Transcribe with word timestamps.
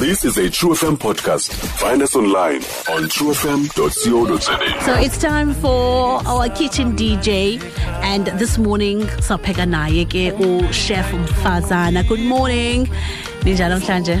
This 0.00 0.24
is 0.24 0.38
a 0.38 0.48
True 0.48 0.70
FM 0.70 0.96
podcast. 0.96 1.52
Find 1.78 2.00
us 2.02 2.16
online 2.16 2.62
on 2.94 3.02
truefm.co.za. 3.14 4.84
So 4.86 4.94
it's 4.94 5.18
time 5.18 5.52
for 5.54 6.26
our 6.26 6.48
kitchen 6.48 6.96
DJ 6.96 7.60
and 8.02 8.26
this 8.38 8.56
morning 8.58 9.00
sapheka 9.28 9.66
naye 9.74 10.04
ke 10.14 10.32
uchef 10.46 11.10
Mfazana. 11.24 12.06
Good 12.08 12.20
morning. 12.32 12.86
Ninjani 13.44 13.74
namhlanje? 13.74 14.16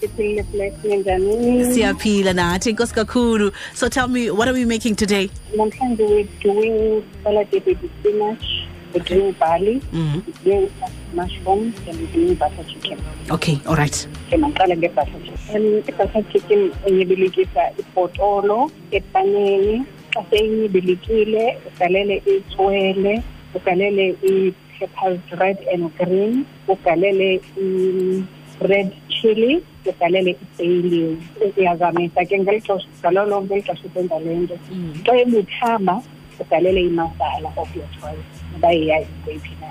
Siphilile 0.00 0.42
blessing 0.52 1.02
njani? 1.02 1.64
Siyaphila 1.74 2.32
nathi 2.34 2.70
inkosi 2.74 2.94
kakhulu. 2.94 3.52
So 3.74 3.88
tell 3.88 4.08
me 4.08 4.30
what 4.30 4.48
are 4.48 4.54
we 4.54 4.64
making 4.64 4.96
today? 4.96 5.30
Namhlanje 5.56 6.08
we're 6.08 6.28
doing 6.42 7.04
salad 7.22 7.48
with 7.52 7.64
baby 7.64 7.90
spinach, 8.00 8.44
we're 8.92 9.04
doing 9.04 9.32
barley, 9.40 9.80
Mhm. 9.92 10.22
we're 10.26 10.44
doing 10.44 10.70
mushrooms, 11.14 11.74
and 11.86 12.38
butter 12.38 12.64
chicken. 12.64 12.98
Okay, 13.30 13.60
all 13.66 13.76
right. 13.76 13.96
ke 14.30 14.36
maqala 14.44 14.74
nge-butter 14.74 15.20
chicken. 15.24 15.38
Um, 15.54 15.82
i-butter 15.90 16.22
chicken 16.32 16.60
unyibilikisa 16.86 17.62
ibhotolo 17.80 18.70
epaneni 18.90 19.76
xa 20.14 20.22
seyinyibilikile 20.30 21.44
ugalele 21.68 22.16
itswele 22.34 23.14
ugalele 23.54 24.06
i-peppers 24.22 25.20
red 25.40 25.58
and 25.72 25.90
green 25.98 26.46
ugalele 26.68 27.30
i-red 27.66 28.90
chili 29.08 29.62
ugalele 29.86 30.36
i-bayleaf 30.44 31.56
uyazamisa 31.56 32.24
ke 32.24 32.38
ngeli 32.38 32.60
xesha 32.66 32.88
ngalo 33.00 33.26
lonke 33.30 33.54
ngeli 33.54 33.66
xesha 33.66 33.86
usenza 33.86 34.18
le 34.24 34.34
nto 34.42 34.56
xa 35.04 35.12
ebuthamba 35.22 35.96
ugalele 36.40 36.80
imasala 36.80 37.48
of 37.56 37.76
your 37.76 37.88
choice. 38.00 38.26
Uba 38.56 38.68
yeyayigweyiphi 38.72 39.56
na 39.60 39.68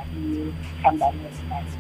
ikhampani 0.80 1.20
yezimali 1.26 1.72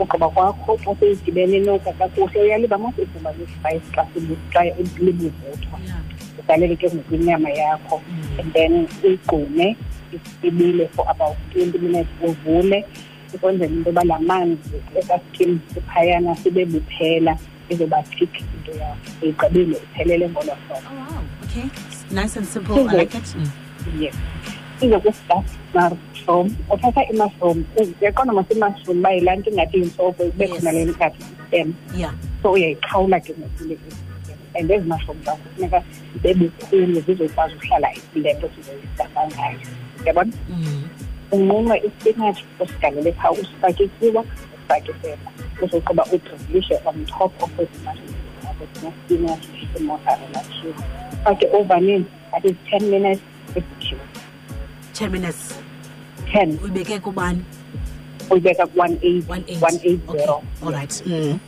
ugqiba 0.00 0.28
kwakho 0.28 0.78
xa 0.84 0.94
seyidibene 1.00 1.58
noka 1.60 1.92
kakuhle 1.92 2.40
uyaliba 2.40 2.78
mos 2.78 2.94
ivuba 2.98 3.32
lesipayisi 3.32 3.90
xa 3.92 4.62
libuvuthwa 4.98 5.78
ubhalele 6.38 6.76
ke 6.76 6.86
ngokwinyama 6.86 7.50
yakho 7.50 8.00
and 8.38 8.52
then 8.52 8.86
uyigqume 9.04 9.76
ibile 10.42 10.88
for 10.94 11.04
about 11.10 11.36
twenty 11.52 11.78
minutes 11.78 12.10
uvule 12.22 12.84
ukwenzela 13.34 13.72
into 13.72 13.90
yoba 13.90 14.04
laa 14.04 14.18
manzi 14.18 14.82
esaskim 14.94 15.60
siphayana 15.74 16.36
sibe 16.36 16.64
buphela 16.64 17.38
izoba 17.68 18.02
thick 18.02 18.40
into 18.40 18.72
yakho 18.78 18.96
uyigqibile 19.22 19.76
iphelele 19.76 20.28
ngolo 20.28 20.52
hlobo. 20.54 20.90
Nice 22.10 22.36
and 22.36 22.46
simple. 22.46 22.88
I 22.88 22.92
like 22.92 23.14
it. 23.14 23.34
yes 23.36 23.67
izokusta 24.80 25.42
mushroom 25.74 26.56
uthatha 26.70 27.02
imushroom 27.12 27.64
imushroom 28.54 28.98
uba 28.98 29.10
yilaa 29.12 29.36
nto 29.36 29.50
ingathi 29.50 29.78
Yes. 30.44 30.50
khona 30.52 30.72
le 30.72 30.84
nkathi 30.84 31.24
stem 31.48 31.74
Yeah. 31.96 32.14
so 32.42 32.52
uyayiqhawula 32.52 33.20
ke 33.20 33.34
and 34.58 34.70
ezi 34.70 34.88
mushroom 34.88 35.18
zakho 35.24 35.38
funeka 35.56 35.82
zibe 36.12 36.34
bukhulu 36.34 37.00
zizokwazi 37.06 37.54
uhlala 37.54 37.88
le 38.14 38.32
nto 38.34 38.48
sizoyisafa 38.54 39.20
ngayo. 39.28 39.58
Uyabona? 40.02 40.32
Mm. 40.48 40.88
unqunqe 41.32 41.76
ispinatshi 41.86 42.44
usigalele 42.60 43.12
phaa 43.12 43.30
usifake 43.30 43.84
ityiwa 43.84 44.24
usifake 44.54 44.92
isepa 44.92 45.30
udrilishe 46.14 46.74
on 46.84 47.04
top 47.06 47.42
of 47.42 47.50
ezi 47.60 47.78
mushroom 47.84 48.14
nespinatshi 48.82 49.68
imozzarella 49.78 50.40
cheese 50.54 50.84
fake 51.24 51.46
ovenini 51.52 52.04
at 52.32 52.44
is 52.44 52.56
ten 52.70 52.82
minutes 52.90 53.20
10 54.98 55.10
minutes. 55.12 55.54
ten 56.32 56.58
Uyibeke 56.62 56.98
kubani? 57.00 57.44
uyibeka 58.30 58.66
ku-one 58.66 58.98
eight 59.02 59.24
18. 59.30 59.60
one 59.62 59.78
eight 59.84 60.00
Okay. 60.08 60.18
zero 60.18 60.42
All 60.62 60.72
right. 60.72 60.90
Mm. 61.06 61.40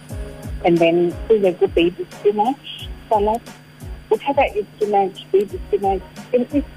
and 0.65 0.79
then 0.79 1.13
uze 1.29 1.51
ku-baby 1.59 2.07
spinach 2.15 2.89
salad 3.09 3.41
uthatha 4.11 4.45
ispinach 4.61 5.19
baby 5.33 5.59
spinach 5.67 6.03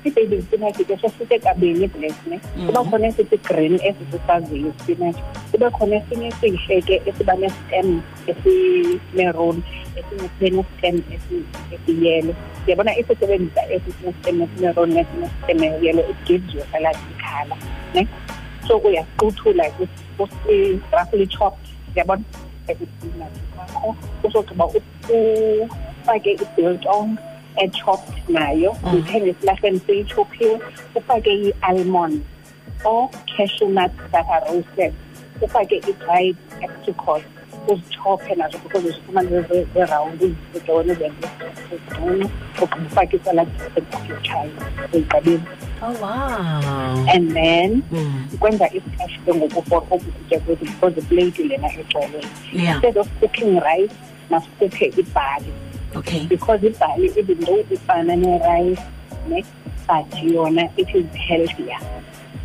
i-baby 0.05 0.41
spinach 0.41 0.77
ke 0.77 0.95
sesite 1.01 1.39
kabini 1.43 1.87
black 1.87 2.17
ne 2.27 2.37
kuba 2.65 2.83
khona 2.89 3.07
esithi 3.07 3.37
green 3.47 3.75
esisisaziyo 3.89 4.69
ispinach 4.77 5.17
kube 5.51 5.69
khona 5.77 5.95
esinye 5.95 6.27
esihle 6.27 6.81
ke 6.81 7.01
esiba 7.09 7.33
nestem 7.35 8.01
esimeron 8.27 9.63
esinye 9.97 10.27
sibe 10.37 10.49
nestem 10.57 10.95
esi- 11.15 11.45
esiyelo 11.75 12.33
uyabona 12.67 12.97
isisebenzisa 12.97 13.61
esisinestem 13.75 14.41
esimeron 14.41 14.89
nesinestem 14.93 15.63
eyelo 15.63 16.01
it 16.11 16.19
gives 16.27 16.53
you 16.55 16.61
salad 16.71 16.97
ikhala 17.17 17.55
ne 17.93 18.07
so 18.67 18.77
uyaquthula 18.77 19.65
roughly 20.91 21.27
chopped 21.27 21.65
uyabona 21.95 22.23
esipinatshi 22.67 23.41
sakho 23.57 23.95
usogqiba 24.23 24.65
ufake 26.03 26.31
i-biltong 26.31 27.09
echopped 27.55 28.29
nayo 28.29 28.75
uyithenge 28.93 29.29
esilahleni 29.29 29.79
seyichophiwe 29.87 30.59
ufake 30.95 31.31
i-almond 31.33 32.21
or 32.83 33.09
cashew 33.37 33.69
nuts 33.69 33.95
that 34.11 34.25
are 34.29 34.45
roasted 34.51 34.93
ufake 35.41 35.75
i-dried 35.75 36.35
apricot 36.65 37.23
uzichophe 37.67 38.35
nazo 38.35 38.57
because 38.57 38.87
uzifumane 38.87 39.43
zerawundi 39.73 40.35
zizona 40.53 40.93
zenze 40.93 41.27
zingcono 41.69 42.29
ugqiba 42.61 42.85
ufake 42.87 43.15
isaladi 43.17 43.51
ebutyhayo 43.77 44.51
uyigqibile 44.93 45.39
Oh 45.85 45.91
wow. 46.01 47.05
and 47.13 47.33
then 47.33 47.83
Mm. 47.91 48.27
kwenza 48.39 48.67
isitashi 48.73 49.19
ke 49.25 49.33
ngoku 49.33 49.61
for 49.61 49.77
oku 49.91 49.99
kutya 49.99 50.39
kwethu 50.39 50.65
because 50.65 50.99
iplate 50.99 51.43
lena 51.43 51.69
Yeah. 52.53 52.73
instead 52.75 52.97
of 52.97 53.07
cooking 53.19 53.59
rice 53.59 53.93
masikhuphe 54.29 54.85
ibhali 54.85 55.53
Okay. 55.95 56.25
because 56.27 56.59
ibhali 56.61 57.17
even 57.17 57.39
though 57.41 57.63
ifana 57.69 58.15
ne-rice 58.15 58.81
ne 59.27 59.43
but 59.87 60.09
yona 60.11 60.69
it 60.77 60.89
is 60.95 61.05
healthier. 61.15 61.79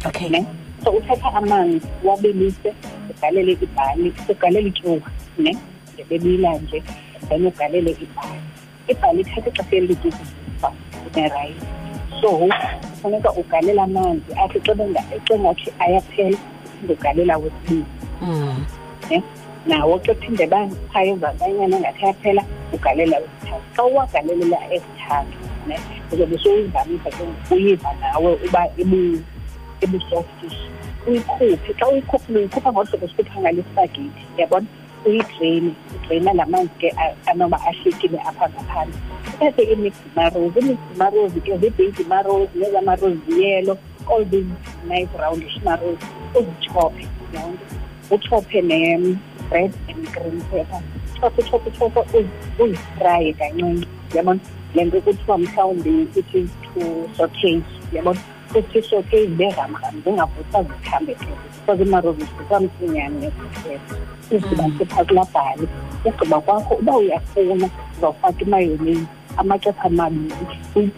Okay. 0.07 0.29
ne? 0.29 0.47
So 0.85 0.93
uthatha 0.93 1.35
amanzi 1.35 1.87
wabilise 2.05 2.75
ugalele 3.11 3.53
ibhali 3.53 4.15
ugalele 4.29 4.69
ityuwa 4.69 5.11
ne 5.39 5.57
ndebebila 5.95 6.59
nje 6.59 6.83
then 7.29 7.47
ugalele 7.47 7.91
ibhali. 7.91 8.41
Ibhali 8.89 9.21
ithatha 9.21 9.51
ixesha 9.51 9.93
ukuvuthwa 9.93 10.73
ne-rice 11.17 11.67
so 12.21 12.49
kufuneka 12.91 13.33
ugalela 13.33 13.83
amanzi 13.83 14.33
athi 14.45 14.61
xa 14.61 14.75
na 19.69 19.85
wata 19.85 20.15
tun 20.15 20.37
da 20.37 20.47
ba 20.47 20.61
kayan 20.93 21.21
zaben 21.21 21.61
yana 21.61 21.79
na 21.81 21.93
ta 22.01 22.13
fela 22.23 22.43
ku 22.71 22.79
kale 22.79 23.05
la 23.07 23.19
ta 23.45 23.57
kawa 23.77 24.07
kale 24.13 24.33
la 24.49 24.57
e 24.73 24.81
ta 24.97 25.21
ne 25.69 25.77
daga 26.11 26.25
da 26.27 26.37
so 26.43 26.51
ba 26.73 26.81
ni 26.89 26.97
ka 27.05 27.11
don 27.19 27.29
kuyi 27.49 27.77
ba 27.83 27.91
na 28.01 28.19
wa 28.19 28.33
ba 28.53 28.63
ibu 28.81 29.21
ibu 29.85 29.99
softis 30.11 30.57
kuyi 31.05 31.21
ku 31.29 31.47
ta 31.67 31.73
kawai 31.85 32.01
ku 32.09 32.17
ne 32.33 32.49
ku 32.49 32.61
fa 32.65 32.71
wasu 32.73 32.97
da 32.97 33.07
su 33.13 33.23
ta 33.23 33.37
na 33.45 33.51
lista 33.53 33.85
ke 33.93 34.03
ya 34.41 34.47
bon 34.49 34.65
kuyi 35.05 35.21
train 35.37 35.77
train 36.09 36.25
na 36.25 36.45
man 36.49 36.65
ke 36.81 36.89
a 37.29 37.35
no 37.37 37.49
ba 37.49 37.61
a 37.69 37.73
shi 37.85 37.93
ke 38.01 38.09
ne 38.09 38.19
a 38.25 38.33
fa 38.33 38.49
ka 38.49 38.63
kan 38.73 38.89
ta 39.39 39.53
ce 39.57 39.63
in 39.69 39.83
ni 39.85 39.93
maro 40.17 40.49
ni 40.57 40.73
maro 40.97 41.29
ke 41.45 41.53
zai 41.61 41.71
be 41.77 41.93
maro 42.09 42.49
ne 42.57 42.67
da 42.73 42.81
maro 42.81 43.13
yelo 43.29 43.77
all 44.09 44.25
these 44.33 44.49
nice 44.89 45.13
roundish 45.21 45.61
maro 45.63 45.93
ku 46.33 46.41
chop 46.65 46.93
you 46.97 47.09
know 47.37 47.53
uchophe 48.11 48.63
red 49.51 49.73
and 49.89 50.05
green 50.13 50.41
pepper 50.51 50.81
chophe 51.21 51.43
chophe 51.51 51.71
chophe 51.79 52.01
uzi- 52.19 52.63
uzifraye 52.63 53.33
kancinci 53.33 53.89
yabona 54.15 54.41
le 54.75 54.85
nto 54.85 55.01
kuthiwa 55.01 55.39
mhlawumbi 55.39 56.03
it 56.17 56.35
is 56.35 56.51
to 56.75 57.09
saute 57.17 57.61
yabona 57.93 58.21
futhi 58.53 58.83
saute 58.83 59.27
zibe 59.27 59.51
ramram 59.51 60.03
zingavuthwa 60.05 60.63
zithambe 60.63 61.17
because 61.67 61.83
imaro 61.83 62.13
zivuthwa 62.13 62.61
msinyane 62.61 63.31
uzidibanise 64.31 64.85
phaa 64.85 65.05
kulaa 65.05 65.55
ugqiba 66.05 66.41
kwakho 66.41 66.75
uba 66.75 66.97
uyafuna 66.97 67.71
uzawufaka 67.99 68.41
imayonezi 68.43 69.07
amaxesha 69.37 69.83
amabini 69.83 70.33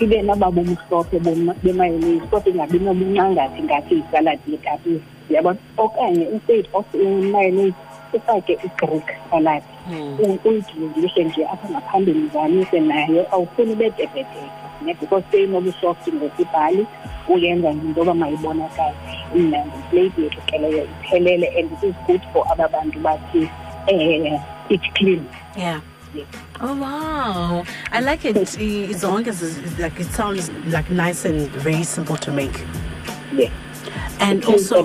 ibe 0.00 0.22
naba 0.22 0.50
bumhlophe 0.50 1.18
boma- 1.18 1.54
bemayonezi 1.62 2.20
kodwa 2.30 2.52
ingabi 2.52 2.78
nobuncangathi 2.78 3.62
ngathi 3.62 3.94
yisaladi 3.94 4.52
yekapisi 4.52 5.00
yabona 5.30 5.58
okanye 5.76 6.24
instead 6.24 6.66
of 6.72 6.84
imayonezi 6.94 7.74
ufake 8.12 8.52
igreek 8.52 9.04
salad 9.30 9.62
Mm. 9.90 10.18
nje 11.24 11.44
apha 11.46 11.68
ngaphambili 11.70 12.20
nayo 12.80 13.26
awufuni 13.34 13.72
ubedebhedeke 13.72 14.42
ne 14.84 14.94
because 14.94 15.24
seyinobusoft 15.30 16.08
ngokubhali 16.14 16.86
uyenza 17.28 17.74
yoba 17.96 18.14
mayibonakale 18.14 18.94
imnandi 19.36 19.76
yethu 20.22 20.40
ke 20.46 20.58
leyo 20.58 20.84
iphelele 20.84 21.46
and 21.58 21.72
it 21.72 21.82
is 21.82 21.94
good 22.06 22.20
for 22.32 22.44
aba 22.52 22.68
bantu 22.68 22.98
bathi 23.00 23.48
um 23.92 24.38
it 24.68 24.80
clean 24.94 25.24
Yeah. 25.56 25.80
Oh 26.60 26.74
wow! 26.74 27.64
I 27.92 28.00
like 28.00 28.24
it. 28.24 28.36
i- 28.60 28.90
As 28.94 29.02
long 29.04 29.26
as 29.28 29.42
it's, 29.42 29.78
like 29.78 30.00
it 30.00 30.10
sounds 30.10 30.50
like 30.66 30.90
nice 30.90 31.24
and 31.24 31.48
very 31.50 31.84
simple 31.84 32.16
to 32.16 32.32
make. 32.32 32.64
Yeah. 33.32 33.50
And 34.20 34.44
also, 34.44 34.82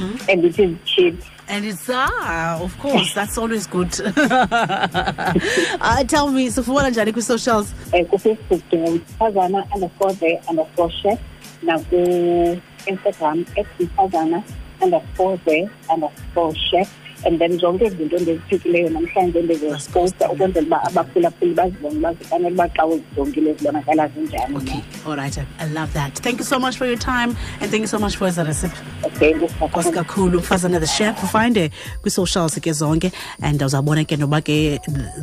little- 0.00 0.18
and 0.28 0.44
it 0.44 0.58
is 0.58 0.70
cheap 0.84 1.14
And 1.48 1.64
it's 1.64 1.90
ah, 1.92 2.60
of 2.62 2.78
course, 2.78 3.12
that's 3.14 3.36
always 3.38 3.66
good. 3.66 3.90
uh, 4.06 6.04
tell 6.04 6.30
me, 6.30 6.50
sifuna 6.50 6.90
njani 6.90 7.12
kwi-socials? 7.12 7.74
um 7.92 8.04
kufacebook 8.04 8.62
ndingumfazana 8.72 9.64
underscore 9.74 10.14
the 10.14 10.38
underscore 10.50 10.90
chef 11.02 11.18
naku-instagram 11.62 13.44
mfazana 13.80 14.42
underscore 14.82 15.36
the 15.44 15.68
underscore 15.94 16.54
chef 16.70 16.88
and 17.24 17.38
then 17.38 17.58
zonke 17.58 17.86
izinto 17.86 18.16
endiziphikileyo 18.16 18.90
namhlanje 18.90 19.42
ndizoziposta 19.42 20.30
ukwenzela 20.30 20.66
uba 20.66 20.82
abaphulaphuli 20.84 21.54
bazibone 21.54 22.00
bazifanele 22.00 22.54
uba 22.54 22.68
xa 22.68 22.86
uzijongile 22.86 23.54
zibonakala 23.54 24.08
zinjani 24.08 24.56
Okay, 24.56 24.80
all 25.06 25.16
right. 25.16 25.38
I, 25.38 25.66
love 25.66 25.92
that. 25.94 26.14
Thank 26.14 26.38
you 26.38 26.44
so 26.44 26.58
much 26.58 26.76
for 26.76 26.86
your 26.86 26.98
time 26.98 27.36
and 27.60 27.70
thank 27.70 27.80
you 27.80 27.86
so 27.86 27.98
much 27.98 28.16
for 28.16 28.30
the 28.30 28.44
recipe. 28.44 28.76
okay 29.04 29.34
Nkosi 29.34 29.90
kakhulu 29.92 30.38
mfazana 30.38 30.80
the 30.80 30.86
chef 30.86 31.24
ufinde 31.24 31.70
kwi-socials 32.02 32.60
ke 32.60 32.72
zonke 32.72 33.12
and 33.42 33.62
uzawubona 33.62 34.04
ke 34.04 34.16
noba 34.18 34.40
ke 34.40 34.80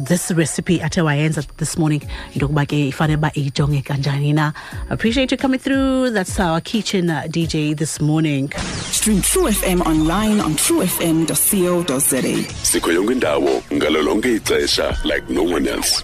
this 0.08 0.32
recipe 0.32 0.80
athe 0.82 1.02
wayenza 1.02 1.42
this 1.58 1.78
morning 1.78 2.02
into 2.34 2.46
yokuba 2.46 2.66
ke 2.66 2.88
ifanele 2.88 3.18
uba 3.18 3.32
iyijonge 3.36 3.82
kanjani 3.82 4.34
na 4.34 4.54
appreciate 4.90 5.32
you 5.32 5.38
coming 5.38 5.60
through 5.60 6.10
that's 6.14 6.40
our 6.40 6.62
kitchen 6.62 7.10
uh, 7.10 7.24
dj 7.28 7.76
this 7.78 8.02
morning 8.02 8.50
Stream 9.00 9.22
True 9.22 9.48
FM 9.48 9.80
online 9.88 10.42
on 10.42 10.56
truefm.co.za. 10.56 12.22
sikho 12.64 12.92
yonke 12.92 13.14
indawo 13.14 13.64
ngalo 13.74 14.02
lonke 14.02 14.36
ixesha 14.36 14.98
like 15.04 15.24
no 15.34 15.44
one 15.44 15.68
else 15.70 16.04